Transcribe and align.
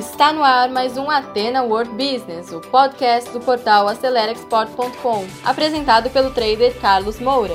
Está 0.00 0.32
no 0.32 0.42
ar 0.42 0.70
mais 0.70 0.96
um 0.96 1.10
Atena 1.10 1.62
World 1.62 1.90
Business, 1.90 2.50
o 2.52 2.58
podcast 2.58 3.30
do 3.32 3.38
portal 3.38 3.86
AceleraExport.com, 3.86 5.26
apresentado 5.44 6.08
pelo 6.08 6.30
trader 6.30 6.74
Carlos 6.80 7.20
Moura. 7.20 7.52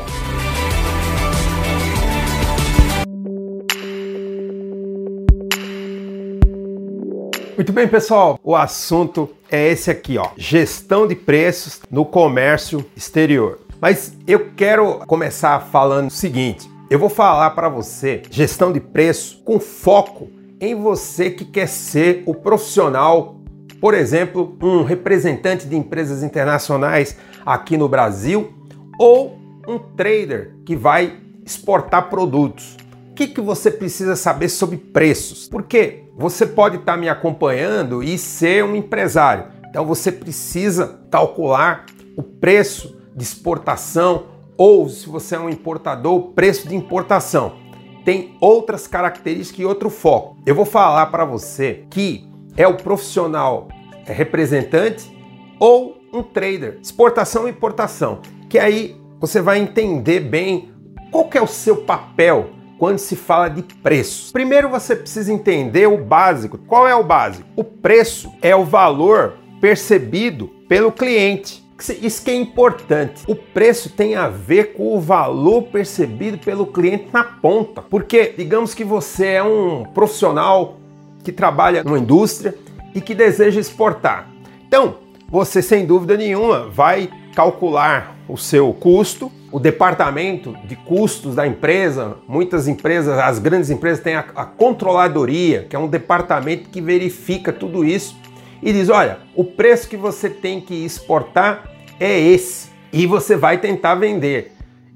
Muito 7.56 7.74
bem, 7.74 7.88
pessoal. 7.88 8.40
O 8.44 8.56
assunto 8.56 9.28
é 9.50 9.72
esse 9.72 9.90
aqui, 9.90 10.20
ó: 10.20 10.30
gestão 10.38 11.08
de 11.08 11.16
preços 11.16 11.82
no 11.90 12.06
comércio 12.06 12.86
exterior. 12.96 13.58
Mas 13.82 14.16
eu 14.28 14.52
quero 14.56 15.00
começar 15.08 15.60
falando 15.72 16.10
o 16.10 16.14
seguinte: 16.14 16.70
eu 16.92 17.00
vou 17.00 17.10
falar 17.10 17.50
para 17.50 17.70
você 17.70 18.22
gestão 18.30 18.72
de 18.72 18.80
preço 18.80 19.42
com 19.44 19.60
foco 19.60 20.30
em 20.66 20.76
você 20.76 21.30
que 21.30 21.46
quer 21.46 21.68
ser 21.68 22.24
o 22.26 22.34
profissional, 22.34 23.40
por 23.80 23.94
exemplo, 23.94 24.58
um 24.62 24.84
representante 24.84 25.68
de 25.68 25.76
empresas 25.76 26.24
internacionais 26.24 27.16
aqui 27.46 27.78
no 27.78 27.88
Brasil 27.88 28.54
ou 29.00 29.38
um 29.68 29.78
trader 29.78 30.56
que 30.66 30.76
vai 30.76 31.18
exportar 31.46 32.10
produtos. 32.10 32.78
O 33.12 33.14
que, 33.16 33.28
que 33.28 33.42
você 33.42 33.72
precisa 33.72 34.16
saber 34.16 34.50
sobre 34.50 34.78
preços? 34.78 35.48
Porque 35.48 36.04
você 36.18 36.46
pode 36.46 36.78
estar 36.78 36.94
tá 36.94 36.98
me 36.98 37.08
acompanhando 37.08 38.04
e 38.04 38.18
ser 38.18 38.64
um 38.64 38.76
empresário. 38.76 39.46
Então 39.70 39.86
você 39.86 40.12
precisa 40.12 41.00
calcular 41.12 41.86
o 42.18 42.24
preço 42.24 42.98
de 43.16 43.24
exportação 43.24 44.26
ou, 44.58 44.88
se 44.90 45.08
você 45.08 45.36
é 45.36 45.40
um 45.40 45.50
importador, 45.50 46.16
o 46.16 46.32
preço 46.34 46.68
de 46.68 46.76
importação 46.76 47.65
tem 48.06 48.38
outras 48.40 48.88
características 48.88 49.60
e 49.60 49.66
outro 49.66 49.90
foco. 49.90 50.38
Eu 50.46 50.54
vou 50.56 50.64
falar 50.64 51.08
para 51.08 51.26
você 51.26 51.84
que 51.90 52.26
é 52.56 52.68
o 52.68 52.78
profissional 52.78 53.68
é 54.06 54.14
representante 54.14 55.12
ou 55.60 55.98
um 56.14 56.22
trader, 56.22 56.78
exportação 56.82 57.48
e 57.48 57.52
importação, 57.52 58.20
que 58.48 58.60
aí 58.60 58.96
você 59.20 59.42
vai 59.42 59.58
entender 59.58 60.20
bem 60.20 60.72
qual 61.12 61.26
que 61.26 61.38
é 61.38 61.42
o 61.42 61.48
seu 61.48 61.78
papel 61.78 62.52
quando 62.78 63.00
se 63.00 63.16
fala 63.16 63.50
de 63.50 63.64
preço. 63.64 64.32
Primeiro 64.32 64.70
você 64.70 64.96
precisa 64.96 65.34
entender 65.34 65.88
o 65.88 65.98
básico. 65.98 66.58
Qual 66.60 66.88
é 66.88 66.94
o 66.94 67.04
básico? 67.04 67.48
O 67.56 67.64
preço 67.64 68.32
é 68.42 68.56
o 68.56 68.64
valor 68.64 69.38
percebido 69.60 70.48
pelo 70.68 70.92
cliente. 70.92 71.65
Isso 72.02 72.24
que 72.24 72.32
é 72.32 72.36
importante. 72.36 73.24
O 73.28 73.36
preço 73.36 73.90
tem 73.90 74.16
a 74.16 74.30
ver 74.30 74.74
com 74.74 74.96
o 74.96 75.00
valor 75.00 75.64
percebido 75.64 76.38
pelo 76.38 76.66
cliente 76.66 77.08
na 77.12 77.24
ponta. 77.24 77.82
Porque, 77.82 78.34
digamos 78.38 78.74
que 78.74 78.84
você 78.84 79.28
é 79.28 79.44
um 79.44 79.84
profissional 79.84 80.78
que 81.24 81.32
trabalha 81.32 81.84
numa 81.84 82.00
indústria 82.00 82.56
e 82.94 83.02
que 83.02 83.14
deseja 83.14 83.60
exportar. 83.60 84.30
Então, 84.68 84.96
você 85.28 85.62
sem 85.62 85.86
dúvida 85.86 86.16
nenhuma 86.16 86.70
vai 86.70 87.10
calcular 87.36 88.16
o 88.28 88.38
seu 88.38 88.72
custo, 88.72 89.30
o 89.52 89.60
departamento 89.60 90.56
de 90.66 90.76
custos 90.76 91.36
da 91.36 91.46
empresa. 91.46 92.18
Muitas 92.28 92.68
empresas, 92.68 93.20
as 93.20 93.38
grandes 93.38 93.70
empresas, 93.70 94.00
têm 94.00 94.16
a, 94.16 94.26
a 94.36 94.46
controladoria, 94.46 95.66
que 95.70 95.76
é 95.76 95.80
um 95.80 95.88
departamento 95.88 96.70
que 96.70 96.80
verifica 96.80 97.52
tudo 97.52 97.84
isso 97.84 98.16
e 98.62 98.74
diz: 98.74 98.90
olha, 98.90 99.20
o 99.36 99.44
preço 99.44 99.90
que 99.90 99.98
você 99.98 100.30
tem 100.30 100.62
que 100.62 100.74
exportar 100.86 101.72
é 102.00 102.20
esse. 102.20 102.70
E 102.92 103.06
você 103.06 103.36
vai 103.36 103.58
tentar 103.58 103.96
vender. 103.96 104.54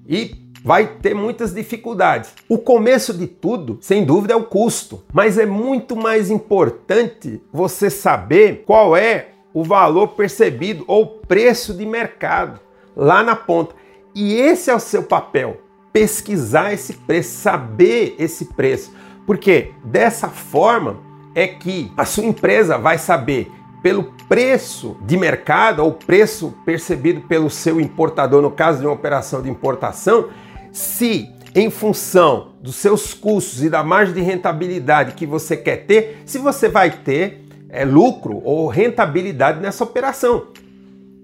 E 0.08 0.36
vai 0.64 0.88
ter 0.88 1.14
muitas 1.14 1.54
dificuldades. 1.54 2.34
O 2.48 2.58
começo 2.58 3.14
de 3.14 3.28
tudo, 3.28 3.78
sem 3.82 4.04
dúvida, 4.04 4.34
é 4.34 4.38
o 4.38 4.44
custo, 4.44 5.04
mas 5.14 5.38
é 5.38 5.46
muito 5.46 5.96
mais 5.96 6.30
importante 6.30 7.42
você 7.52 7.90
saber 7.90 8.64
qual 8.66 8.96
é 8.96 9.30
o 9.54 9.64
valor 9.64 10.10
percebido 10.10 10.84
ou 10.88 11.06
preço 11.06 11.74
de 11.74 11.86
mercado 11.86 12.60
lá 12.96 13.24
na 13.24 13.36
ponta. 13.36 13.76
E 14.14 14.36
esse 14.36 14.70
é 14.70 14.76
o 14.76 14.80
seu 14.80 15.04
papel, 15.04 15.62
pesquisar 15.94 16.74
esse 16.74 16.94
preço, 16.94 17.38
saber 17.42 18.16
esse 18.20 18.46
preço, 18.46 18.94
porque 19.26 19.72
dessa 19.84 20.28
forma 20.28 21.09
é 21.36 21.48
que 21.48 21.92
a 21.96 22.06
sua 22.06 22.26
empresa 22.26 22.78
vai 22.78 22.98
saber 22.98 23.52
pelo 23.82 24.12
preço 24.28 24.98
de 25.02 25.18
mercado 25.18 25.84
ou 25.84 25.94
preço 25.94 26.54
percebido 26.66 27.22
pelo 27.22 27.50
seu 27.50 27.80
importador 27.80 28.42
no 28.42 28.52
caso 28.52 28.80
de 28.80 28.86
uma 28.86 28.94
operação 28.94 29.42
de 29.42 29.50
importação, 29.50 30.30
se 30.72 31.30
em 31.56 31.70
função 31.70 32.54
dos 32.62 32.76
seus 32.76 33.14
custos 33.14 33.64
e 33.64 33.70
da 33.70 33.84
margem 33.84 34.14
de 34.14 34.22
rentabilidade 34.22 35.14
que 35.14 35.26
você 35.26 35.58
quer 35.58 35.86
ter, 35.86 36.22
se 36.26 36.38
você 36.38 36.68
vai 36.68 36.92
ter 36.92 37.44
é, 37.70 37.86
lucro 37.86 38.42
ou 38.44 38.68
rentabilidade 38.68 39.60
nessa 39.60 39.84
operação. 39.84 40.48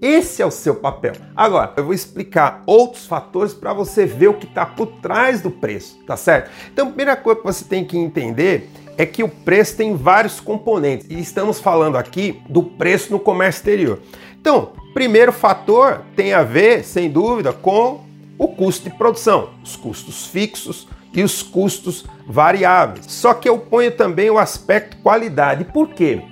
Esse 0.06 0.40
é 0.40 0.46
o 0.46 0.52
seu 0.52 0.76
papel. 0.76 1.14
Agora, 1.34 1.72
eu 1.76 1.82
vou 1.82 1.92
explicar 1.92 2.62
outros 2.64 3.06
fatores 3.06 3.52
para 3.52 3.72
você 3.72 4.06
ver 4.06 4.28
o 4.28 4.34
que 4.34 4.46
está 4.46 4.64
por 4.64 4.86
trás 5.02 5.42
do 5.42 5.50
preço, 5.50 5.98
tá 6.06 6.16
certo? 6.16 6.48
Então, 6.72 6.86
a 6.86 6.90
primeira 6.90 7.16
coisa 7.16 7.40
que 7.40 7.44
você 7.44 7.64
tem 7.64 7.84
que 7.84 7.98
entender 7.98 8.70
é 8.96 9.04
que 9.04 9.24
o 9.24 9.28
preço 9.28 9.76
tem 9.76 9.96
vários 9.96 10.38
componentes 10.38 11.08
e 11.10 11.18
estamos 11.18 11.58
falando 11.58 11.96
aqui 11.96 12.40
do 12.48 12.62
preço 12.62 13.10
no 13.10 13.18
comércio 13.18 13.58
exterior. 13.58 13.98
Então, 14.40 14.74
primeiro 14.94 15.32
fator 15.32 16.02
tem 16.14 16.32
a 16.32 16.44
ver, 16.44 16.84
sem 16.84 17.10
dúvida, 17.10 17.52
com 17.52 18.04
o 18.38 18.46
custo 18.46 18.88
de 18.88 18.96
produção, 18.96 19.50
os 19.60 19.74
custos 19.74 20.24
fixos 20.26 20.86
e 21.12 21.24
os 21.24 21.42
custos 21.42 22.04
variáveis. 22.28 23.06
Só 23.08 23.34
que 23.34 23.48
eu 23.48 23.58
ponho 23.58 23.90
também 23.90 24.30
o 24.30 24.38
aspecto 24.38 24.98
qualidade. 24.98 25.64
Por 25.64 25.88
quê? 25.88 26.22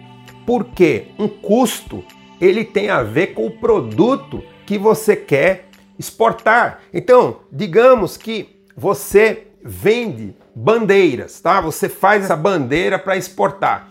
Porque 0.46 1.06
um 1.18 1.26
custo 1.26 2.04
ele 2.44 2.64
tem 2.64 2.90
a 2.90 3.02
ver 3.02 3.28
com 3.28 3.46
o 3.46 3.50
produto 3.50 4.42
que 4.66 4.78
você 4.78 5.16
quer 5.16 5.68
exportar. 5.98 6.80
Então, 6.92 7.38
digamos 7.50 8.16
que 8.16 8.48
você 8.76 9.48
vende 9.62 10.34
bandeiras, 10.54 11.40
tá? 11.40 11.60
Você 11.60 11.88
faz 11.88 12.24
essa 12.24 12.36
bandeira 12.36 12.98
para 12.98 13.16
exportar. 13.16 13.88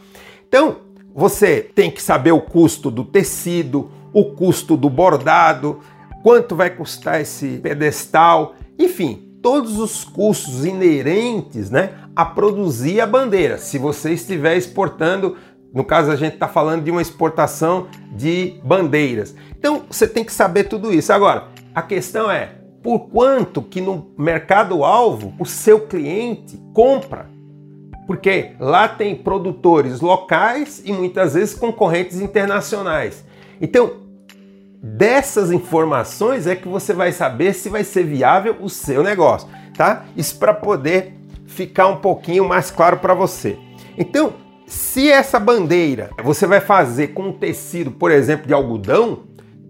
Então, 0.48 0.78
você 1.14 1.62
tem 1.62 1.90
que 1.90 2.02
saber 2.02 2.32
o 2.32 2.42
custo 2.42 2.90
do 2.92 3.04
tecido, 3.04 3.92
o 4.12 4.26
custo 4.26 4.76
do 4.78 4.90
bordado, 4.90 5.80
quanto 6.22 6.56
vai 6.56 6.70
custar 6.70 7.22
esse 7.22 7.60
pedestal, 7.60 8.56
enfim, 8.78 9.30
todos 9.42 9.78
os 9.78 10.04
custos 10.04 10.66
inerentes, 10.66 11.70
né, 11.70 11.92
a 12.16 12.26
produzir 12.26 13.02
a 13.02 13.06
bandeira. 13.06 13.58
Se 13.58 13.78
você 13.78 14.14
estiver 14.14 14.56
exportando, 14.56 15.36
no 15.74 15.84
caso 15.84 16.12
a 16.12 16.16
gente 16.16 16.36
está 16.36 16.48
falando 16.48 16.84
de 16.84 16.92
uma 16.92 17.02
exportação 17.02 17.88
de 18.12 18.60
bandeiras. 18.64 19.36
Então, 19.58 19.84
você 19.90 20.08
tem 20.08 20.24
que 20.24 20.32
saber 20.32 20.66
tudo 20.66 20.94
isso. 20.94 21.12
Agora, 21.12 21.48
a 21.74 21.82
questão 21.82 22.30
é 22.30 22.52
por 22.84 23.08
quanto 23.10 23.62
que 23.62 23.82
no 23.82 24.12
mercado-alvo 24.18 25.34
o 25.40 25.46
seu 25.46 25.80
cliente 25.88 26.62
compra. 26.74 27.28
Porque 28.06 28.52
lá 28.60 28.88
tem 28.88 29.16
produtores 29.16 30.02
locais 30.02 30.82
e 30.86 30.92
muitas 30.92 31.34
vezes 31.34 31.56
concorrentes 31.56 32.20
internacionais. 32.20 33.24
Então, 33.60 34.04
dessas 34.82 35.52
informações 35.52 36.46
é 36.46 36.56
que 36.56 36.68
você 36.68 36.94
vai 36.94 37.14
saber 37.14 37.54
se 37.54 37.70
vai 37.70 37.86
ser 37.86 38.04
viável 38.04 38.58
o 38.60 38.70
seu 38.70 39.02
negócio, 39.02 39.48
tá? 39.76 40.06
Isso 40.18 40.38
para 40.38 40.54
poder 40.54 41.14
ficar 41.48 41.88
um 41.88 41.96
pouquinho 41.96 42.46
mais 42.48 42.70
claro 42.70 42.98
para 42.98 43.14
você. 43.14 43.58
Então, 43.98 44.34
se 44.66 45.12
essa 45.12 45.40
bandeira 45.40 46.10
você 46.24 46.48
vai 46.48 46.60
fazer 46.60 47.10
com 47.10 47.32
tecido, 47.32 47.92
por 47.92 48.12
exemplo, 48.12 48.48
de 48.48 48.54
algodão, 48.54 49.24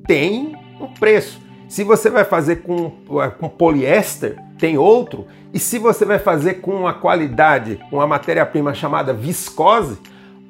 tem 0.07 0.55
um 0.79 0.87
preço. 0.87 1.41
Se 1.67 1.83
você 1.83 2.09
vai 2.09 2.23
fazer 2.23 2.57
com, 2.57 2.91
com 3.39 3.49
poliéster, 3.49 4.37
tem 4.59 4.77
outro. 4.77 5.25
E 5.53 5.59
se 5.59 5.79
você 5.79 6.05
vai 6.05 6.19
fazer 6.19 6.55
com 6.55 6.71
uma 6.71 6.93
qualidade, 6.93 7.79
uma 7.91 8.05
matéria-prima 8.05 8.73
chamada 8.73 9.13
viscose, 9.13 9.97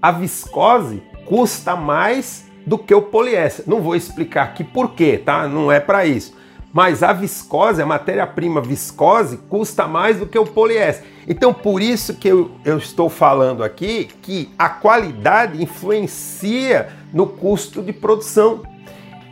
a 0.02 0.12
viscose 0.12 1.02
custa 1.26 1.76
mais 1.76 2.46
do 2.66 2.78
que 2.78 2.94
o 2.94 3.02
poliéster. 3.02 3.66
Não 3.68 3.82
vou 3.82 3.96
explicar 3.96 4.44
aqui 4.44 4.64
por 4.64 4.94
quê, 4.94 5.18
tá? 5.24 5.48
Não 5.48 5.72
é 5.72 5.80
para 5.80 6.06
isso. 6.06 6.36
Mas 6.72 7.04
a 7.04 7.14
viscose, 7.14 7.82
a 7.82 7.86
matéria-prima 7.86 8.60
viscose, 8.60 9.38
custa 9.38 9.88
mais 9.88 10.20
do 10.20 10.26
que 10.26 10.38
o 10.38 10.46
poliéster. 10.46 11.06
Então, 11.28 11.54
por 11.54 11.82
isso 11.82 12.16
que 12.16 12.28
eu, 12.28 12.52
eu 12.66 12.78
estou 12.78 13.10
falando 13.10 13.64
aqui 13.64 14.10
que 14.22 14.50
a 14.58 14.70
qualidade 14.70 15.62
influencia 15.62 16.90
no 17.14 17.28
custo 17.28 17.82
de 17.82 17.94
produção 17.94 18.64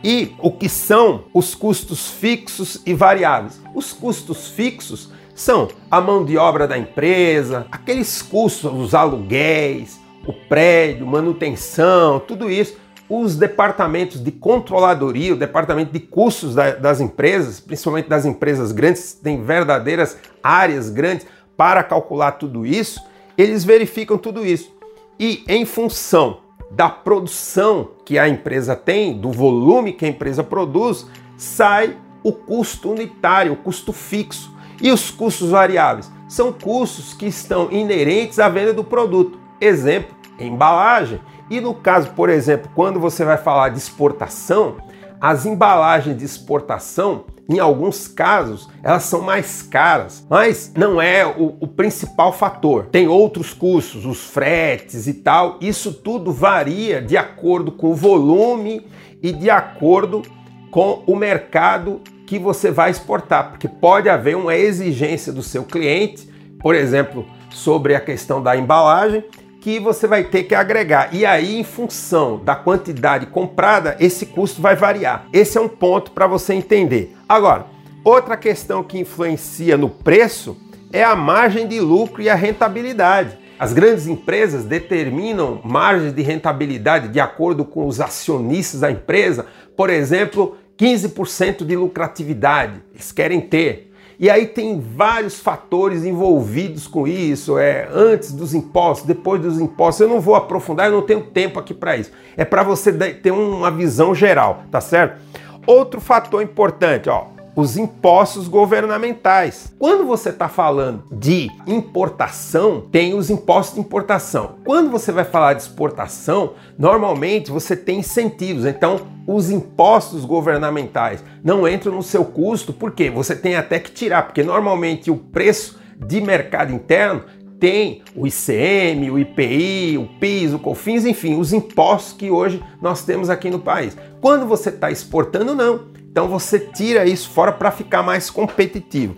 e 0.02 0.34
o 0.38 0.50
que 0.50 0.68
são 0.68 1.24
os 1.32 1.54
custos 1.54 2.10
fixos 2.10 2.80
e 2.84 2.94
variáveis. 2.94 3.60
Os 3.74 3.92
custos 3.92 4.48
fixos 4.48 5.10
são 5.34 5.68
a 5.90 6.00
mão 6.00 6.24
de 6.24 6.36
obra 6.36 6.66
da 6.66 6.76
empresa, 6.76 7.66
aqueles 7.70 8.20
custos, 8.20 8.72
os 8.72 8.94
aluguéis, 8.94 10.00
o 10.26 10.32
prédio, 10.32 11.06
manutenção, 11.06 12.20
tudo 12.20 12.50
isso. 12.50 12.80
Os 13.08 13.36
departamentos 13.36 14.22
de 14.22 14.30
controladoria, 14.30 15.34
o 15.34 15.36
departamento 15.36 15.92
de 15.92 16.00
custos 16.00 16.54
das 16.54 16.98
empresas, 16.98 17.60
principalmente 17.60 18.08
das 18.08 18.24
empresas 18.24 18.72
grandes, 18.72 19.12
têm 19.12 19.42
verdadeiras 19.42 20.16
áreas 20.42 20.88
grandes 20.88 21.26
para 21.62 21.84
calcular 21.84 22.32
tudo 22.32 22.66
isso, 22.66 23.00
eles 23.38 23.64
verificam 23.64 24.18
tudo 24.18 24.44
isso. 24.44 24.74
E 25.16 25.44
em 25.46 25.64
função 25.64 26.38
da 26.72 26.88
produção 26.88 27.90
que 28.04 28.18
a 28.18 28.28
empresa 28.28 28.74
tem, 28.74 29.16
do 29.16 29.30
volume 29.30 29.92
que 29.92 30.04
a 30.04 30.08
empresa 30.08 30.42
produz, 30.42 31.06
sai 31.36 31.96
o 32.20 32.32
custo 32.32 32.90
unitário, 32.90 33.52
o 33.52 33.56
custo 33.56 33.92
fixo. 33.92 34.52
E 34.82 34.90
os 34.90 35.12
custos 35.12 35.50
variáveis 35.50 36.10
são 36.26 36.52
custos 36.52 37.14
que 37.14 37.26
estão 37.26 37.70
inerentes 37.70 38.40
à 38.40 38.48
venda 38.48 38.72
do 38.72 38.82
produto. 38.82 39.38
Exemplo, 39.60 40.16
embalagem. 40.40 41.20
E 41.48 41.60
no 41.60 41.74
caso, 41.74 42.10
por 42.10 42.28
exemplo, 42.28 42.72
quando 42.74 42.98
você 42.98 43.24
vai 43.24 43.36
falar 43.36 43.68
de 43.68 43.78
exportação, 43.78 44.78
as 45.20 45.46
embalagens 45.46 46.18
de 46.18 46.24
exportação, 46.24 47.22
em 47.48 47.58
alguns 47.58 48.06
casos, 48.06 48.68
elas 48.82 49.02
são 49.04 49.20
mais 49.20 49.62
caras, 49.62 50.24
mas 50.30 50.72
não 50.76 51.02
é 51.02 51.26
o, 51.26 51.56
o, 51.60 51.66
principal 51.66 52.32
fator. 52.32 52.86
Tem 52.86 53.08
outros 53.08 53.52
custos, 53.52 54.06
os 54.06 54.24
fretes 54.24 55.06
e 55.06 55.14
tal. 55.14 55.58
Isso 55.60 55.92
tudo 55.92 56.32
varia 56.32 57.02
de 57.02 57.16
acordo 57.16 57.72
com 57.72 57.90
o 57.90 57.94
volume 57.94 58.86
e 59.22 59.32
de 59.32 59.50
acordo 59.50 60.22
com 60.70 61.02
o 61.06 61.16
mercado 61.16 62.00
que 62.26 62.38
você 62.38 62.70
vai 62.70 62.90
exportar, 62.90 63.50
porque 63.50 63.68
pode 63.68 64.08
haver 64.08 64.36
uma 64.36 64.56
exigência 64.56 65.32
do 65.32 65.42
seu 65.42 65.64
cliente, 65.64 66.26
por 66.58 66.74
exemplo, 66.74 67.26
sobre 67.50 67.94
a 67.94 68.00
questão 68.00 68.42
da 68.42 68.56
embalagem, 68.56 69.22
que 69.62 69.78
você 69.78 70.08
vai 70.08 70.24
ter 70.24 70.42
que 70.42 70.56
agregar. 70.56 71.14
E 71.14 71.24
aí, 71.24 71.56
em 71.56 71.62
função 71.62 72.42
da 72.44 72.56
quantidade 72.56 73.26
comprada, 73.26 73.96
esse 74.00 74.26
custo 74.26 74.60
vai 74.60 74.74
variar. 74.74 75.26
Esse 75.32 75.56
é 75.56 75.60
um 75.60 75.68
ponto 75.68 76.10
para 76.10 76.26
você 76.26 76.52
entender. 76.52 77.16
Agora, 77.28 77.66
outra 78.04 78.36
questão 78.36 78.82
que 78.82 78.98
influencia 78.98 79.76
no 79.76 79.88
preço 79.88 80.56
é 80.92 81.04
a 81.04 81.14
margem 81.14 81.68
de 81.68 81.78
lucro 81.78 82.20
e 82.20 82.28
a 82.28 82.34
rentabilidade. 82.34 83.38
As 83.56 83.72
grandes 83.72 84.08
empresas 84.08 84.64
determinam 84.64 85.60
margens 85.64 86.12
de 86.12 86.22
rentabilidade 86.22 87.06
de 87.06 87.20
acordo 87.20 87.64
com 87.64 87.86
os 87.86 88.00
acionistas 88.00 88.80
da 88.80 88.90
empresa, 88.90 89.46
por 89.76 89.88
exemplo, 89.88 90.56
15% 90.76 91.64
de 91.64 91.76
lucratividade. 91.76 92.82
Eles 92.92 93.12
querem 93.12 93.40
ter. 93.40 93.91
E 94.22 94.30
aí 94.30 94.46
tem 94.46 94.78
vários 94.78 95.40
fatores 95.40 96.04
envolvidos 96.04 96.86
com 96.86 97.08
isso, 97.08 97.58
é 97.58 97.88
antes 97.92 98.30
dos 98.30 98.54
impostos, 98.54 99.04
depois 99.04 99.42
dos 99.42 99.60
impostos. 99.60 100.02
Eu 100.02 100.08
não 100.08 100.20
vou 100.20 100.36
aprofundar, 100.36 100.86
eu 100.86 100.92
não 100.92 101.02
tenho 101.02 101.22
tempo 101.22 101.58
aqui 101.58 101.74
para 101.74 101.96
isso. 101.96 102.12
É 102.36 102.44
para 102.44 102.62
você 102.62 102.92
ter 102.92 103.32
uma 103.32 103.68
visão 103.68 104.14
geral, 104.14 104.62
tá 104.70 104.80
certo? 104.80 105.20
Outro 105.66 106.00
fator 106.00 106.40
importante, 106.40 107.08
ó, 107.08 107.31
os 107.54 107.76
impostos 107.76 108.48
governamentais. 108.48 109.72
Quando 109.78 110.04
você 110.06 110.30
está 110.30 110.48
falando 110.48 111.04
de 111.12 111.48
importação, 111.66 112.86
tem 112.90 113.14
os 113.14 113.30
impostos 113.30 113.74
de 113.74 113.80
importação. 113.80 114.56
Quando 114.64 114.90
você 114.90 115.12
vai 115.12 115.24
falar 115.24 115.54
de 115.54 115.62
exportação, 115.62 116.54
normalmente 116.78 117.50
você 117.50 117.76
tem 117.76 117.98
incentivos. 118.00 118.64
Então, 118.64 119.00
os 119.26 119.50
impostos 119.50 120.24
governamentais 120.24 121.22
não 121.44 121.68
entram 121.68 121.94
no 121.94 122.02
seu 122.02 122.24
custo, 122.24 122.72
porque 122.72 123.10
você 123.10 123.36
tem 123.36 123.56
até 123.56 123.78
que 123.78 123.90
tirar, 123.90 124.22
porque 124.22 124.42
normalmente 124.42 125.10
o 125.10 125.16
preço 125.16 125.78
de 125.98 126.20
mercado 126.20 126.72
interno 126.72 127.24
tem 127.62 128.02
o 128.16 128.26
ICM, 128.26 129.08
o 129.08 129.18
IPI, 129.20 129.96
o 129.96 130.08
PIS, 130.18 130.52
o 130.52 130.58
COFINS, 130.58 131.06
enfim, 131.06 131.38
os 131.38 131.52
impostos 131.52 132.12
que 132.12 132.28
hoje 132.28 132.60
nós 132.80 133.04
temos 133.04 133.30
aqui 133.30 133.50
no 133.50 133.60
país. 133.60 133.96
Quando 134.20 134.46
você 134.46 134.68
está 134.68 134.90
exportando, 134.90 135.54
não. 135.54 135.91
Então 136.12 136.28
você 136.28 136.58
tira 136.60 137.06
isso 137.06 137.30
fora 137.30 137.50
para 137.50 137.70
ficar 137.70 138.02
mais 138.02 138.28
competitivo. 138.28 139.16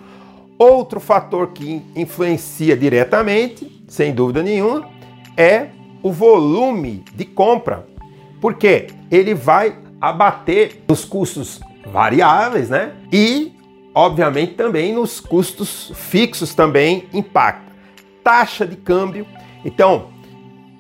Outro 0.57 1.01
fator 1.01 1.49
que 1.49 1.83
influencia 1.97 2.77
diretamente, 2.77 3.85
sem 3.89 4.15
dúvida 4.15 4.45
nenhuma, 4.45 4.89
é 5.37 5.71
o 6.05 6.13
volume 6.13 7.05
de 7.13 7.25
compra. 7.25 7.85
Porque 8.41 8.87
ele 9.11 9.35
vai 9.35 9.77
abater 10.01 10.85
nos 10.87 11.05
custos 11.05 11.61
variáveis, 11.85 12.71
né? 12.71 12.93
E, 13.13 13.53
obviamente, 13.93 14.55
também 14.55 14.95
nos 14.95 15.19
custos 15.19 15.91
fixos 15.97 16.55
também 16.55 17.09
impacta. 17.13 17.73
Taxa 18.23 18.65
de 18.65 18.77
câmbio. 18.77 19.27
Então, 19.65 20.11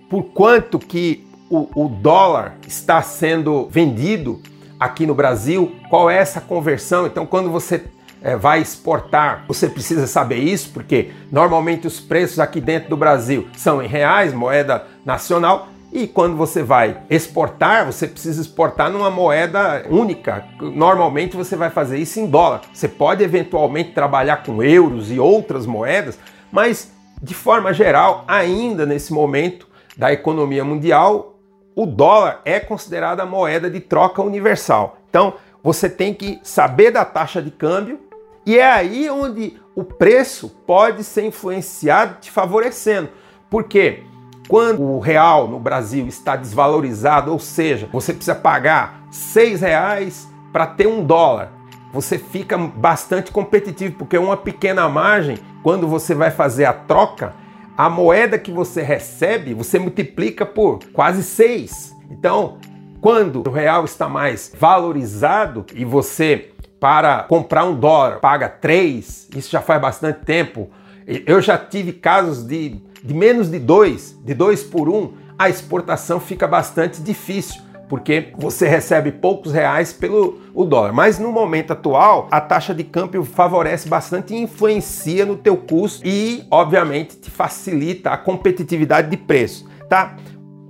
por 0.08 0.22
quanto 0.26 0.78
que 0.78 1.26
o, 1.50 1.68
o 1.74 1.88
dólar 1.88 2.56
está 2.68 3.02
sendo 3.02 3.66
vendido 3.68 4.40
aqui 4.84 5.06
no 5.06 5.14
Brasil, 5.14 5.74
qual 5.88 6.10
é 6.10 6.16
essa 6.18 6.40
conversão. 6.40 7.06
Então, 7.06 7.26
quando 7.26 7.50
você 7.50 7.84
é, 8.22 8.36
vai 8.36 8.60
exportar, 8.60 9.44
você 9.46 9.68
precisa 9.68 10.06
saber 10.06 10.38
isso, 10.38 10.70
porque 10.70 11.10
normalmente 11.30 11.86
os 11.86 12.00
preços 12.00 12.38
aqui 12.38 12.60
dentro 12.60 12.90
do 12.90 12.96
Brasil 12.96 13.46
são 13.56 13.82
em 13.82 13.86
reais, 13.86 14.32
moeda 14.32 14.86
nacional, 15.04 15.68
e 15.92 16.08
quando 16.08 16.36
você 16.36 16.60
vai 16.60 17.02
exportar, 17.08 17.86
você 17.86 18.08
precisa 18.08 18.40
exportar 18.40 18.90
numa 18.90 19.10
moeda 19.10 19.84
única. 19.88 20.44
Normalmente 20.60 21.36
você 21.36 21.54
vai 21.54 21.70
fazer 21.70 21.98
isso 21.98 22.18
em 22.18 22.26
dólar. 22.26 22.62
Você 22.72 22.88
pode 22.88 23.22
eventualmente 23.22 23.92
trabalhar 23.92 24.38
com 24.38 24.60
euros 24.60 25.12
e 25.12 25.20
outras 25.20 25.66
moedas, 25.66 26.18
mas 26.50 26.90
de 27.22 27.32
forma 27.32 27.72
geral, 27.72 28.24
ainda 28.26 28.84
nesse 28.84 29.12
momento 29.12 29.68
da 29.96 30.12
economia 30.12 30.64
mundial, 30.64 31.33
o 31.74 31.86
dólar 31.86 32.40
é 32.44 32.60
considerado 32.60 33.20
a 33.20 33.26
moeda 33.26 33.68
de 33.68 33.80
troca 33.80 34.22
universal. 34.22 34.98
Então, 35.08 35.34
você 35.62 35.88
tem 35.88 36.12
que 36.14 36.38
saber 36.42 36.90
da 36.90 37.04
taxa 37.04 37.40
de 37.40 37.50
câmbio 37.50 38.00
e 38.46 38.58
é 38.58 38.70
aí 38.70 39.08
onde 39.08 39.58
o 39.74 39.82
preço 39.82 40.48
pode 40.66 41.02
ser 41.02 41.24
influenciado 41.24 42.18
te 42.20 42.30
favorecendo. 42.30 43.08
Porque 43.48 44.02
quando 44.48 44.82
o 44.82 45.00
real 45.00 45.48
no 45.48 45.58
Brasil 45.58 46.06
está 46.06 46.36
desvalorizado, 46.36 47.32
ou 47.32 47.38
seja, 47.38 47.88
você 47.90 48.12
precisa 48.12 48.34
pagar 48.34 49.06
seis 49.10 49.62
reais 49.62 50.28
para 50.52 50.66
ter 50.66 50.86
um 50.86 51.02
dólar, 51.04 51.50
você 51.92 52.18
fica 52.18 52.58
bastante 52.58 53.32
competitivo, 53.32 53.96
porque 53.96 54.18
uma 54.18 54.36
pequena 54.36 54.88
margem, 54.88 55.38
quando 55.62 55.88
você 55.88 56.14
vai 56.14 56.30
fazer 56.30 56.64
a 56.66 56.72
troca, 56.72 57.32
a 57.76 57.90
moeda 57.90 58.38
que 58.38 58.52
você 58.52 58.82
recebe, 58.82 59.54
você 59.54 59.78
multiplica 59.78 60.46
por 60.46 60.78
quase 60.92 61.22
seis. 61.22 61.94
Então, 62.10 62.58
quando 63.00 63.46
o 63.46 63.50
real 63.50 63.84
está 63.84 64.08
mais 64.08 64.52
valorizado 64.58 65.66
e 65.74 65.84
você 65.84 66.50
para 66.78 67.22
comprar 67.24 67.64
um 67.64 67.74
dólar 67.74 68.20
paga 68.20 68.48
três, 68.48 69.28
isso 69.34 69.50
já 69.50 69.60
faz 69.60 69.80
bastante 69.80 70.24
tempo. 70.24 70.70
Eu 71.06 71.40
já 71.40 71.58
tive 71.58 71.92
casos 71.92 72.46
de, 72.46 72.80
de 73.02 73.14
menos 73.14 73.50
de 73.50 73.58
dois, 73.58 74.18
de 74.24 74.34
dois 74.34 74.62
por 74.62 74.88
um, 74.88 75.12
a 75.38 75.48
exportação 75.48 76.20
fica 76.20 76.46
bastante 76.46 77.02
difícil 77.02 77.60
porque 77.88 78.32
você 78.36 78.66
recebe 78.66 79.12
poucos 79.12 79.52
reais 79.52 79.92
pelo 79.92 80.40
o 80.54 80.64
dólar. 80.64 80.92
Mas 80.92 81.18
no 81.18 81.30
momento 81.30 81.72
atual, 81.72 82.28
a 82.30 82.40
taxa 82.40 82.74
de 82.74 82.84
câmbio 82.84 83.24
favorece 83.24 83.88
bastante 83.88 84.34
e 84.34 84.38
influencia 84.38 85.26
no 85.26 85.36
teu 85.36 85.56
custo 85.56 86.06
e, 86.06 86.44
obviamente, 86.50 87.16
te 87.16 87.30
facilita 87.30 88.10
a 88.10 88.16
competitividade 88.16 89.10
de 89.10 89.16
preço, 89.16 89.68
tá? 89.88 90.16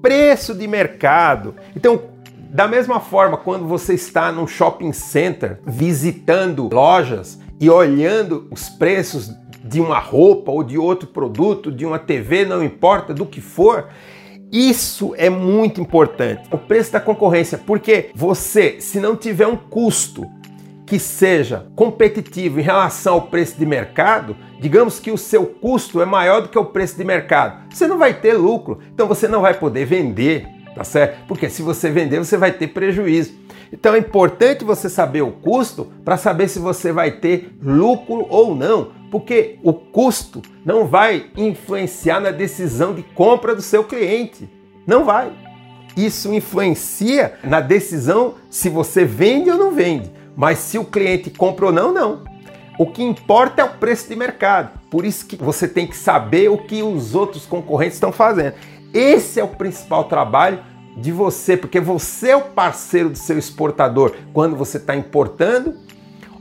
Preço 0.03 0.55
de 0.55 0.67
mercado. 0.67 1.55
Então, 1.77 2.01
da 2.37 2.69
mesma 2.69 3.01
forma, 3.01 3.37
quando 3.37 3.67
você 3.67 3.95
está 3.95 4.31
num 4.31 4.47
shopping 4.47 4.93
center 4.93 5.59
visitando 5.67 6.69
lojas 6.73 7.41
e 7.61 7.69
olhando 7.69 8.47
os 8.51 8.69
preços 8.69 9.31
de 9.65 9.81
uma 9.81 9.99
roupa 9.99 10.53
ou 10.53 10.63
de 10.63 10.77
outro 10.77 11.09
produto, 11.09 11.73
de 11.73 11.87
uma 11.87 11.99
TV, 11.99 12.45
não 12.45 12.63
importa 12.63 13.15
do 13.15 13.25
que 13.25 13.41
for, 13.41 13.89
isso 14.53 15.15
é 15.17 15.29
muito 15.29 15.81
importante. 15.81 16.49
O 16.51 16.59
preço 16.59 16.93
da 16.93 17.01
concorrência, 17.01 17.59
porque 17.59 18.11
você, 18.15 18.81
se 18.81 19.01
não 19.01 19.17
tiver 19.17 19.47
um 19.47 19.57
custo 19.57 20.27
que 20.87 20.99
seja 20.99 21.67
competitivo 21.75 22.61
em 22.61 22.63
relação 22.63 23.15
ao 23.15 23.23
preço 23.23 23.59
de 23.59 23.67
mercado, 23.67 24.37
digamos 24.61 25.01
que 25.01 25.11
o 25.11 25.19
seu 25.19 25.47
custo 25.47 26.01
é 26.01 26.05
maior 26.05 26.43
do 26.43 26.49
que 26.49 26.59
o 26.59 26.67
preço 26.67 26.97
de 26.97 27.05
mercado, 27.05 27.69
você 27.71 27.87
não 27.87 27.99
vai 27.99 28.15
ter 28.15 28.35
lucro, 28.35 28.79
então 28.93 29.09
você 29.09 29.27
não 29.27 29.41
vai 29.41 29.55
poder 29.55 29.87
vender, 29.87 30.47
tá 30.75 30.85
certo? 30.85 31.27
Porque 31.27 31.49
se 31.49 31.63
você 31.63 31.91
vender, 31.91 32.19
você 32.19 32.37
vai 32.37 32.53
ter 32.53 32.69
prejuízo. 32.69 33.33
Então 33.73 33.95
é 33.95 33.99
importante 33.99 34.65
você 34.65 34.89
saber 34.89 35.23
o 35.23 35.33
custo 35.33 35.91
para 36.05 36.17
saber 36.17 36.49
se 36.49 36.59
você 36.59 36.93
vai 36.93 37.11
ter 37.11 37.57
lucro 37.61 38.27
ou 38.29 38.55
não, 38.55 38.93
porque 39.15 39.61
o 39.63 39.73
custo 39.73 40.43
não 40.65 40.89
vai 40.89 41.27
influenciar 41.37 42.19
na 42.19 42.33
decisão 42.33 42.93
de 42.93 43.05
compra 43.05 43.55
do 43.55 43.63
seu 43.63 43.85
cliente. 43.85 44.51
Não 44.85 45.05
vai. 45.05 45.31
Isso 45.97 46.35
influencia 46.35 47.35
na 47.45 47.61
decisão 47.61 48.35
se 48.51 48.69
você 48.69 49.05
vende 49.05 49.49
ou 49.53 49.57
não 49.57 49.71
vende. 49.71 50.11
Mas 50.35 50.59
se 50.59 50.79
o 50.79 50.85
cliente 50.85 51.31
compra 51.31 51.67
ou 51.67 51.73
não, 51.73 51.93
não. 51.93 52.25
O 52.77 52.87
que 52.87 53.05
importa 53.05 53.63
é 53.63 53.65
o 53.65 53.75
preço 53.75 54.09
de 54.09 54.17
mercado. 54.17 54.81
Por 54.91 55.05
isso 55.05 55.27
que 55.27 55.37
você 55.37 55.69
tem 55.69 55.87
que 55.87 55.97
saber 55.97 56.51
o 56.51 56.59
que 56.59 56.83
os 56.83 57.15
outros 57.15 57.47
concorrentes 57.47 57.95
estão 57.95 58.11
fazendo. 58.11 58.55
Esse 58.93 59.39
é 59.39 59.45
o 59.45 59.49
principal 59.49 60.03
trabalho 60.09 60.59
de 60.97 61.13
você, 61.13 61.57
porque 61.57 61.79
você 61.79 62.31
é 62.31 62.37
o 62.37 62.47
parceiro 62.47 63.11
do 63.11 63.19
seu 63.19 63.39
exportador 63.39 64.17
quando 64.33 64.57
você 64.57 64.77
está 64.77 64.97
importando 64.97 65.73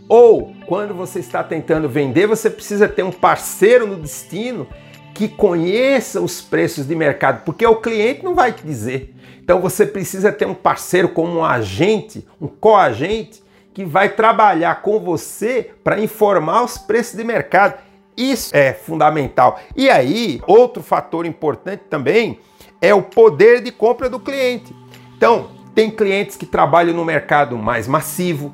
ou 0.08 0.54
quando 0.66 0.94
você 0.94 1.20
está 1.20 1.44
tentando 1.44 1.88
vender, 1.90 2.28
você 2.28 2.50
precisa 2.50 2.88
ter 2.88 3.04
um 3.04 3.12
parceiro 3.12 3.88
no 3.88 3.96
destino 3.96 4.68
que 5.14 5.28
conheça 5.28 6.20
os 6.20 6.42
preços 6.42 6.88
de 6.88 6.96
mercado, 6.96 7.44
porque 7.46 7.66
o 7.66 7.76
cliente 7.76 8.24
não 8.24 8.34
vai 8.34 8.52
te 8.52 8.66
dizer. 8.66 9.14
Então 9.44 9.62
você 9.62 9.86
precisa 9.86 10.32
ter 10.32 10.46
um 10.46 10.54
parceiro 10.54 11.10
como 11.10 11.40
um 11.40 11.46
agente, 11.46 12.28
um 12.42 12.48
coagente, 12.48 13.44
que 13.74 13.84
vai 13.84 14.10
trabalhar 14.10 14.82
com 14.82 15.00
você 15.00 15.72
para 15.84 16.00
informar 16.00 16.64
os 16.64 16.78
preços 16.78 17.18
de 17.18 17.24
mercado. 17.24 17.76
Isso 18.16 18.56
é 18.56 18.72
fundamental. 18.72 19.60
E 19.76 19.90
aí, 19.90 20.40
outro 20.46 20.84
fator 20.84 21.26
importante 21.26 21.84
também 21.90 22.40
é 22.80 22.94
o 22.94 23.02
poder 23.02 23.62
de 23.62 23.72
compra 23.72 24.10
do 24.10 24.20
cliente. 24.20 24.76
Então, 25.18 25.50
tem 25.74 25.90
clientes 25.90 26.38
que 26.38 26.46
trabalham 26.46 26.94
no 26.94 27.04
mercado 27.04 27.58
mais 27.58 27.88
massivo, 27.88 28.54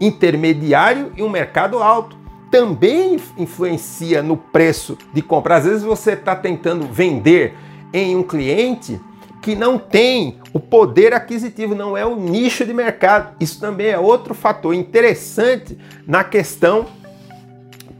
intermediário 0.00 1.12
e 1.16 1.22
um 1.22 1.28
mercado 1.28 1.82
alto. 1.82 2.16
Também 2.50 3.16
influencia 3.36 4.22
no 4.22 4.36
preço 4.36 4.98
de 5.12 5.22
compra. 5.22 5.56
Às 5.56 5.64
vezes 5.64 5.82
você 5.82 6.12
está 6.12 6.34
tentando 6.34 6.86
vender 6.86 7.54
em 7.92 8.16
um 8.16 8.22
cliente 8.22 9.00
que 9.40 9.54
não 9.54 9.78
tem 9.78 10.38
o 10.52 10.60
poder 10.60 11.14
aquisitivo, 11.14 11.74
não 11.74 11.96
é 11.96 12.04
o 12.04 12.16
nicho 12.16 12.64
de 12.64 12.74
mercado. 12.74 13.36
Isso 13.40 13.60
também 13.60 13.88
é 13.88 13.98
outro 13.98 14.34
fator 14.34 14.74
interessante 14.74 15.78
na 16.06 16.24
questão 16.24 16.86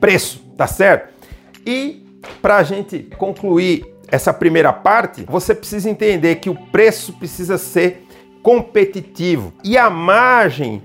preço, 0.00 0.42
tá 0.56 0.66
certo? 0.66 1.14
E 1.66 2.04
para 2.42 2.56
a 2.56 2.62
gente 2.62 3.00
concluir 3.18 3.86
essa 4.08 4.32
primeira 4.32 4.72
parte, 4.72 5.24
você 5.28 5.54
precisa 5.54 5.88
entender 5.88 6.36
que 6.36 6.50
o 6.50 6.54
preço 6.54 7.12
precisa 7.12 7.56
ser 7.56 8.06
competitivo 8.42 9.52
e 9.62 9.78
a 9.78 9.88
margem 9.88 10.82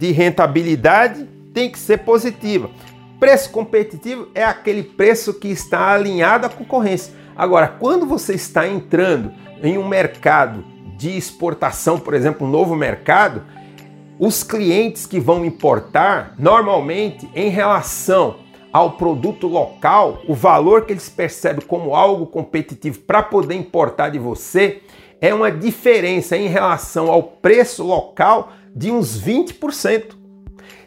de 0.00 0.12
rentabilidade 0.12 1.28
tem 1.52 1.70
que 1.70 1.78
ser 1.78 1.98
positiva. 1.98 2.70
Preço 3.20 3.50
competitivo 3.50 4.28
é 4.34 4.42
aquele 4.42 4.82
preço 4.82 5.34
que 5.34 5.48
está 5.48 5.92
alinhado 5.92 6.46
à 6.46 6.48
concorrência. 6.48 7.12
Agora, 7.36 7.68
quando 7.68 8.06
você 8.06 8.32
está 8.32 8.66
entrando 8.66 9.30
em 9.62 9.76
um 9.76 9.86
mercado 9.86 10.64
de 10.96 11.14
exportação, 11.18 11.98
por 11.98 12.14
exemplo, 12.14 12.46
um 12.46 12.50
novo 12.50 12.74
mercado, 12.74 13.42
os 14.18 14.42
clientes 14.42 15.04
que 15.04 15.20
vão 15.20 15.44
importar, 15.44 16.34
normalmente 16.38 17.28
em 17.34 17.50
relação 17.50 18.36
ao 18.72 18.92
produto 18.92 19.46
local, 19.46 20.22
o 20.26 20.32
valor 20.34 20.86
que 20.86 20.94
eles 20.94 21.10
percebem 21.10 21.66
como 21.66 21.94
algo 21.94 22.26
competitivo 22.26 23.00
para 23.00 23.22
poder 23.22 23.54
importar 23.54 24.08
de 24.08 24.18
você 24.18 24.80
é 25.20 25.34
uma 25.34 25.52
diferença 25.52 26.38
em 26.38 26.48
relação 26.48 27.10
ao 27.10 27.22
preço 27.22 27.84
local 27.84 28.50
de 28.74 28.90
uns 28.90 29.20
20%. 29.20 30.16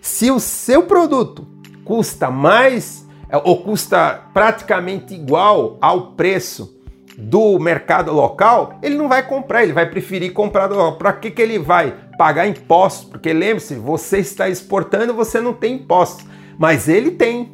Se 0.02 0.32
o 0.32 0.40
seu 0.40 0.84
produto 0.84 1.48
custa 1.84 2.30
mais 2.30 3.08
é, 3.30 3.38
ou 3.38 3.64
custa 3.64 4.22
praticamente 4.34 5.14
igual 5.14 5.78
ao 5.82 6.12
preço 6.12 6.80
do 7.18 7.60
mercado 7.60 8.12
local, 8.12 8.80
ele 8.82 8.96
não 8.96 9.08
vai 9.08 9.26
comprar, 9.26 9.64
ele 9.64 9.74
vai 9.74 9.90
preferir 9.90 10.34
comprar 10.34 10.68
do 10.68 10.76
local. 10.76 10.98
Para 10.98 11.14
que, 11.14 11.32
que 11.32 11.42
ele 11.42 11.60
vai 11.60 11.96
pagar 12.18 12.48
impostos? 12.48 13.06
Porque 13.10 13.32
lembre-se, 13.34 13.76
você 13.76 14.20
está 14.20 14.50
exportando, 14.50 15.14
você 15.14 15.40
não 15.40 15.54
tem 15.54 15.76
impostos, 15.76 16.26
mas 16.58 16.88
ele 16.88 17.12
tem. 17.12 17.52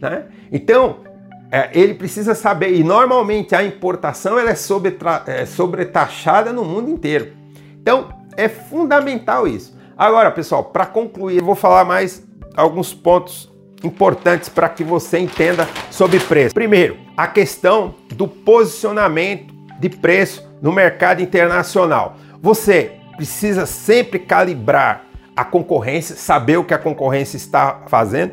Né? 0.00 0.26
Então, 0.50 1.00
é, 1.50 1.70
ele 1.72 1.94
precisa 1.94 2.34
saber, 2.34 2.74
e 2.74 2.82
normalmente 2.82 3.54
a 3.54 3.62
importação 3.62 4.38
ela 4.38 4.50
é, 4.50 4.56
é 5.40 5.46
sobretaxada 5.46 6.52
no 6.52 6.64
mundo 6.64 6.90
inteiro. 6.90 7.32
Então, 7.80 8.08
é 8.36 8.48
fundamental 8.48 9.46
isso. 9.46 9.76
Agora, 9.96 10.30
pessoal, 10.30 10.64
para 10.64 10.86
concluir, 10.86 11.38
eu 11.38 11.44
vou 11.44 11.54
falar 11.54 11.84
mais 11.84 12.26
alguns 12.56 12.92
pontos 12.92 13.52
importantes 13.82 14.48
para 14.48 14.68
que 14.68 14.82
você 14.82 15.18
entenda 15.18 15.68
sobre 15.90 16.18
preço. 16.18 16.54
Primeiro, 16.54 16.96
a 17.16 17.26
questão 17.26 17.94
do 18.14 18.26
posicionamento 18.26 19.54
de 19.78 19.88
preço 19.88 20.48
no 20.60 20.72
mercado 20.72 21.20
internacional. 21.22 22.16
Você 22.40 22.92
precisa 23.16 23.66
sempre 23.66 24.18
calibrar 24.18 25.04
a 25.36 25.44
concorrência, 25.44 26.16
saber 26.16 26.56
o 26.56 26.64
que 26.64 26.74
a 26.74 26.78
concorrência 26.78 27.36
está 27.36 27.82
fazendo 27.86 28.32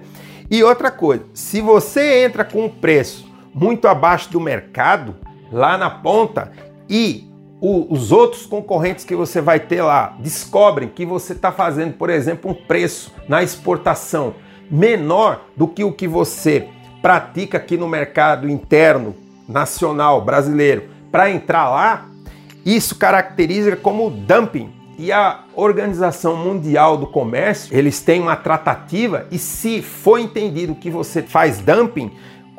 e 0.52 0.66
outra 0.66 0.92
coisa, 0.92 1.24
se 1.34 1.62
você 1.62 2.26
entra 2.26 2.44
com 2.44 2.66
um 2.66 2.70
preço 2.70 3.26
muito 3.54 3.88
abaixo 3.88 4.30
do 4.30 4.40
mercado, 4.42 5.16
lá 5.50 5.78
na 5.78 5.90
ponta, 5.90 6.52
e 6.90 7.31
o, 7.62 7.94
os 7.94 8.12
outros 8.12 8.48
concorrentes 8.48 9.06
que 9.06 9.16
você 9.16 9.40
vai 9.40 9.60
ter 9.60 9.84
lá 9.84 10.16
descobrem 10.20 10.90
que 10.90 11.06
você 11.06 11.34
está 11.34 11.52
fazendo, 11.52 11.94
por 11.94 12.10
exemplo, 12.10 12.50
um 12.50 12.56
preço 12.56 13.14
na 13.30 13.44
exportação 13.44 14.34
menor 14.70 15.46
do 15.56 15.68
que 15.68 15.84
o 15.84 15.92
que 15.92 16.08
você 16.08 16.68
pratica 17.04 17.60
aqui 17.60 17.78
no 17.78 17.88
mercado 17.88 18.50
interno 18.50 19.16
nacional 19.48 20.22
brasileiro. 20.22 20.86
Para 21.12 21.30
entrar 21.30 21.70
lá, 21.70 22.06
isso 22.66 22.96
caracteriza 22.96 23.76
como 23.76 24.10
dumping. 24.10 24.72
E 24.98 25.12
a 25.12 25.42
Organização 25.56 26.36
Mundial 26.36 26.98
do 26.98 27.08
Comércio, 27.08 27.76
eles 27.76 28.02
têm 28.02 28.22
uma 28.22 28.36
tratativa 28.36 29.28
e 29.32 29.38
se 29.38 29.82
for 29.82 30.20
entendido 30.20 30.76
que 30.76 30.90
você 30.90 31.22
faz 31.22 31.60
dumping, 31.60 32.12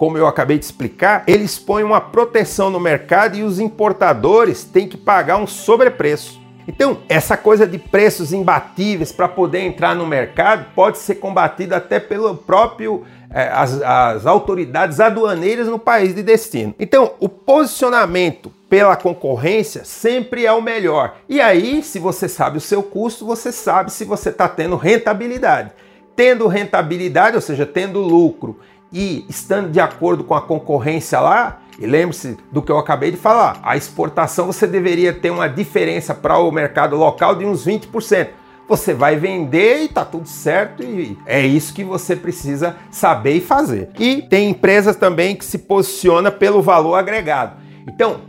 como 0.02 0.18
eu 0.18 0.26
acabei 0.26 0.58
de 0.58 0.64
explicar, 0.64 1.22
eles 1.28 1.60
põem 1.60 1.84
uma 1.84 2.00
proteção 2.00 2.70
no 2.70 2.80
mercado 2.80 3.36
e 3.36 3.44
os 3.44 3.60
importadores 3.60 4.64
têm 4.64 4.88
que 4.88 4.96
pagar 4.96 5.36
um 5.36 5.46
sobrepreço. 5.46 6.40
Então, 6.66 6.98
essa 7.08 7.36
coisa 7.36 7.68
de 7.68 7.78
preços 7.78 8.32
imbatíveis 8.32 9.12
para 9.12 9.28
poder 9.28 9.60
entrar 9.60 9.94
no 9.94 10.04
mercado 10.04 10.66
pode 10.74 10.98
ser 10.98 11.14
combatida 11.14 11.76
até 11.76 12.00
pelo 12.00 12.34
próprio 12.34 13.04
eh, 13.30 13.48
as, 13.54 13.80
as 13.80 14.26
autoridades 14.26 14.98
aduaneiras 14.98 15.68
no 15.68 15.78
país 15.78 16.12
de 16.12 16.24
destino. 16.24 16.74
Então, 16.80 17.12
o 17.20 17.28
posicionamento 17.28 18.52
pela 18.68 18.96
concorrência 18.96 19.84
sempre 19.84 20.44
é 20.44 20.52
o 20.52 20.60
melhor. 20.60 21.14
E 21.28 21.40
aí, 21.40 21.80
se 21.80 22.00
você 22.00 22.28
sabe 22.28 22.58
o 22.58 22.60
seu 22.60 22.82
custo, 22.82 23.24
você 23.24 23.52
sabe 23.52 23.92
se 23.92 24.04
você 24.04 24.30
está 24.30 24.48
tendo 24.48 24.74
rentabilidade. 24.74 25.70
Tendo 26.14 26.46
rentabilidade, 26.46 27.36
ou 27.36 27.42
seja, 27.42 27.64
tendo 27.64 28.00
lucro 28.00 28.58
e 28.92 29.24
estando 29.28 29.70
de 29.70 29.80
acordo 29.80 30.22
com 30.22 30.34
a 30.34 30.42
concorrência 30.42 31.18
lá, 31.18 31.62
e 31.78 31.86
lembre-se 31.86 32.36
do 32.50 32.60
que 32.60 32.70
eu 32.70 32.78
acabei 32.78 33.10
de 33.10 33.16
falar, 33.16 33.58
a 33.62 33.76
exportação 33.76 34.46
você 34.46 34.66
deveria 34.66 35.12
ter 35.12 35.30
uma 35.30 35.48
diferença 35.48 36.14
para 36.14 36.38
o 36.38 36.50
mercado 36.50 36.96
local 36.96 37.34
de 37.34 37.44
uns 37.44 37.66
20%. 37.66 38.28
Você 38.68 38.94
vai 38.94 39.16
vender 39.16 39.82
e 39.82 39.88
tá 39.88 40.04
tudo 40.04 40.28
certo 40.28 40.82
e 40.82 41.18
é 41.26 41.44
isso 41.44 41.74
que 41.74 41.82
você 41.82 42.14
precisa 42.14 42.76
saber 42.90 43.34
e 43.36 43.40
fazer. 43.40 43.90
E 43.98 44.22
tem 44.22 44.50
empresas 44.50 44.96
também 44.96 45.34
que 45.34 45.44
se 45.44 45.58
posiciona 45.58 46.30
pelo 46.30 46.62
valor 46.62 46.94
agregado. 46.94 47.56
Então, 47.88 48.20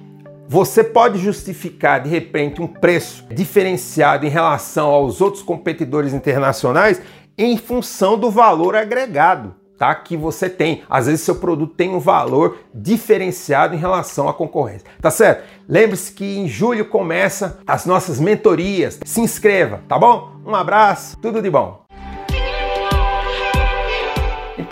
você 0.48 0.84
pode 0.84 1.20
justificar 1.20 2.02
de 2.02 2.10
repente 2.10 2.62
um 2.62 2.68
preço 2.68 3.26
diferenciado 3.30 4.26
em 4.26 4.30
relação 4.30 4.88
aos 4.88 5.22
outros 5.22 5.44
competidores 5.44 6.14
internacionais 6.14 7.02
em 7.38 7.58
função 7.58 8.18
do 8.18 8.30
valor 8.30 8.76
agregado. 8.76 9.56
Tá, 9.78 9.94
que 9.96 10.16
você 10.16 10.48
tem. 10.48 10.84
Às 10.90 11.08
vezes 11.08 11.22
seu 11.22 11.36
produto 11.36 11.74
tem 11.76 11.90
um 11.90 12.00
valor 12.00 12.60
diferenciado 12.74 13.76
em 13.76 13.78
relação 13.78 14.30
à 14.30 14.34
concorrência. 14.34 14.88
Tá 15.02 15.12
certo? 15.12 15.44
Lembre-se 15.68 16.14
que 16.14 16.38
em 16.38 16.48
julho 16.48 16.86
começa 16.86 17.60
as 17.68 17.86
nossas 17.86 18.20
mentorias. 18.20 19.00
Se 19.04 19.20
inscreva, 19.20 19.82
tá 19.90 19.98
bom? 19.98 20.32
Um 20.46 20.56
abraço, 20.56 21.18
tudo 21.20 21.42
de 21.42 21.50
bom. 21.50 21.83